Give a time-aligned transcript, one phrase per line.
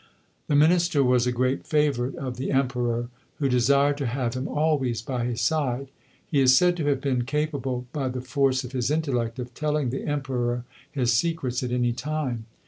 [0.47, 4.99] The minister was a great favourite of the Emperor, who desired to have him always
[4.99, 5.89] by his side.
[6.25, 9.91] He is said to have been capable by the force of his intellect of telling
[9.91, 12.47] the Emperor his secrets at any time.